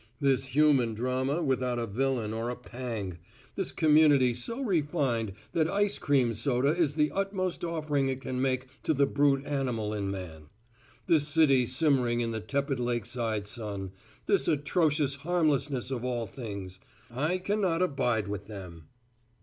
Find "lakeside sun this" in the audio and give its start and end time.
12.79-14.47